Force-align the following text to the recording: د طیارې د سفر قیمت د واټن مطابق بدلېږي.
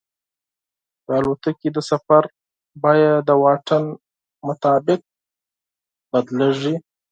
د 0.03 0.03
طیارې 1.07 1.69
د 1.75 1.77
سفر 1.91 2.23
قیمت 2.83 3.23
د 3.27 3.29
واټن 3.43 3.83
مطابق 4.47 5.01
بدلېږي. 6.11 6.75